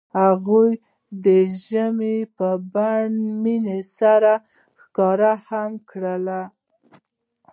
هغوی 0.19 0.71
د 1.25 1.27
ژمنې 1.65 2.17
په 2.37 2.47
بڼه 2.73 3.09
مینه 3.41 3.79
سره 3.97 4.33
ښکاره 4.81 5.33
هم 5.47 5.71
کړه. 5.89 6.41